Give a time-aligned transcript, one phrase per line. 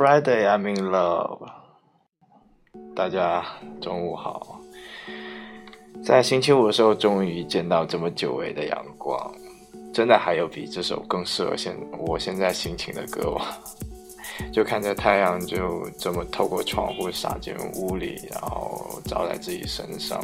[0.00, 1.46] Friday I'm in love。
[2.96, 3.44] 大家
[3.82, 4.58] 中午好，
[6.02, 9.30] 在星期五的时候，终于见到这么久违的阳光，
[9.92, 13.44] 真的还有比这首更适合现我现在心情的歌吗？
[14.50, 20.18] 就看着太阳就这么透过窗户洒进屋里，然后照在自己身上，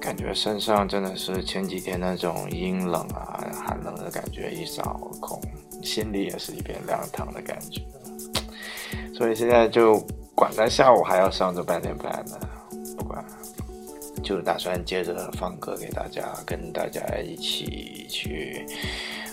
[0.00, 5.38] 感觉身上真的是前几天那种阴冷啊、寒冷的感觉一扫而空，
[5.82, 7.82] 心里也是一片亮堂的感觉。
[9.20, 10.00] 所以现在就
[10.34, 12.40] 管他下午还要上这半天班呢，
[12.96, 13.22] 不管，
[14.22, 18.64] 就打算接着放歌给大家，跟大家一起去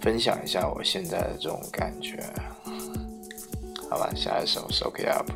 [0.00, 2.22] 分享一下我现在的这种感觉。
[3.90, 5.28] 好吧，下一首《Soak It Up》。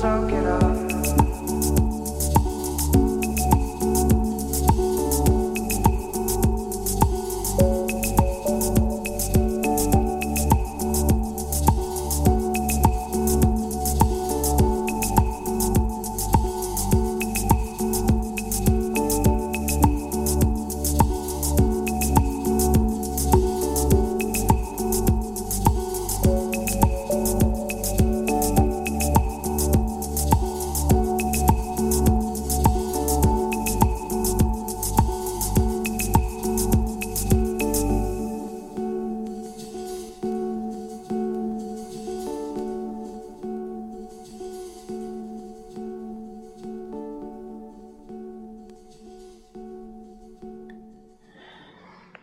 [0.00, 0.39] so good.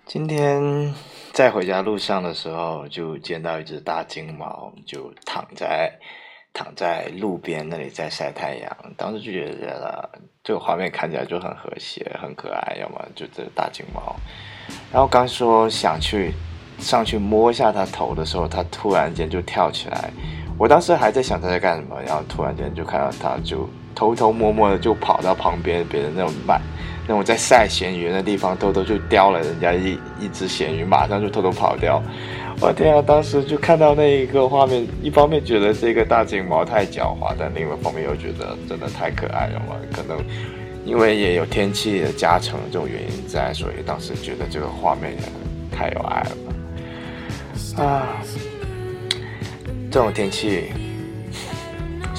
[0.07, 0.94] 今天
[1.33, 5.92] 在回家路上的时候，就见到一只大金毛，就躺在
[6.54, 8.77] 躺在路边那里在晒太阳。
[8.95, 10.09] 当时就觉得
[10.45, 14.15] 这个画面看起来就很和谐、很可爱，要么就这大金毛。
[14.94, 16.31] 然后刚说想去
[16.80, 20.10] 上去摸一下它头的时候，它突然间就跳起来。
[20.57, 26.62] 我当时还在想它在干什么，然后突然间就看到它就偷偷摸摸的就跑到旁边别人那种卖
[27.07, 32.04] 那种在晒咸鱼的地方，偷偷就叼了人家一一只咸鱼，马上就偷偷跑掉。
[32.59, 33.04] 我天啊！
[33.06, 39.75] 当时就看到那一个画面，一方面觉得这个大金毛太狡猾，但另外一方面又觉得真的太可爱了嘛。
[39.94, 40.18] 可能
[40.83, 45.15] 因为也有天气的加成这种原因在，所以当时觉得这个画面
[45.71, 48.18] 太有爱了啊！
[49.92, 50.63] 这种天气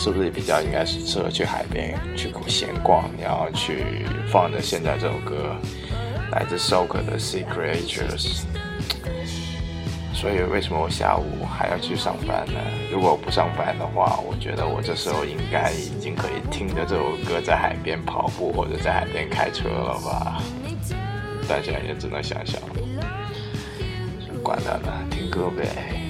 [0.01, 5.57] 是不是比较应该是适合去海边去闲逛，然后去放着现在这首歌，
[6.31, 8.43] 来自 Soak 的 Secretures。
[10.15, 12.61] 所以为什么我下午还要去上班呢？
[12.93, 20.41] 如果不上班的话，我觉得我这时候应该已经可以听着这首歌在海边跑步或者在海边开车了吧？
[21.49, 22.61] 但现在也只能想想，
[24.45, 26.08] 管他呢，听歌呗。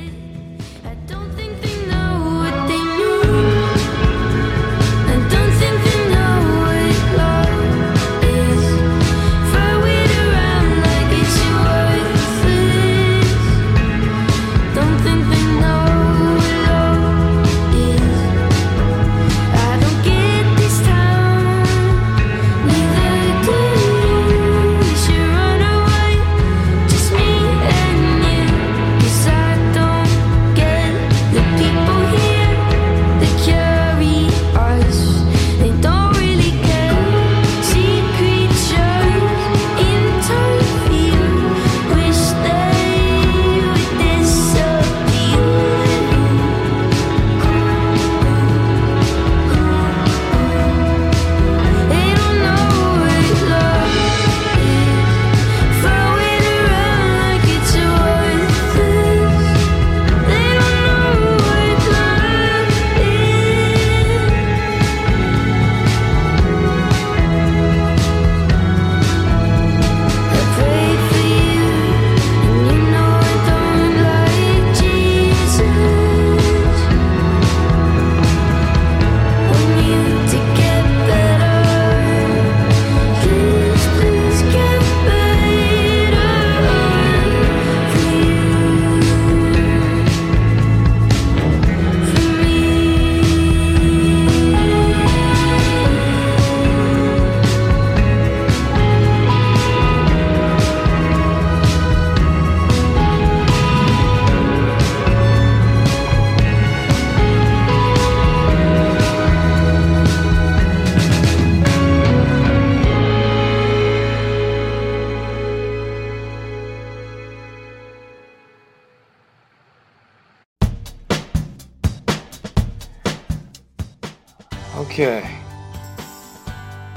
[124.98, 125.22] 对。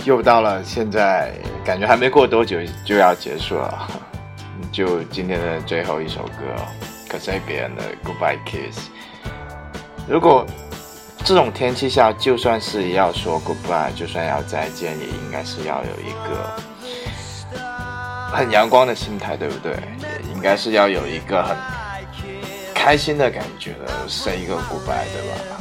[0.06, 1.32] 又到了现在，
[1.64, 3.88] 感觉还没过多久就要结束了，
[4.72, 6.42] 就今天的最后一首歌。
[7.08, 8.88] 可在别人的 goodbye kiss
[10.08, 10.48] 如果
[11.26, 16.56] 这种天气下，就算是要说 goodbye 就算要再见，也应该是要有一个
[18.34, 19.74] 很阳光的心态，对不对？
[19.74, 21.56] 也应该是要有一个很
[22.74, 24.08] 开心的感觉的。
[24.08, 25.61] say 一个 goodbye 对吧？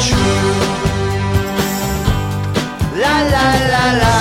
[0.00, 0.16] true.
[3.02, 4.19] La la la la.